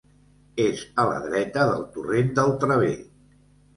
És 0.63 0.81
a 1.03 1.05
la 1.11 1.19
dreta 1.27 1.67
del 1.73 1.85
torrent 1.99 2.33
del 2.41 2.59
Traver. 2.65 2.93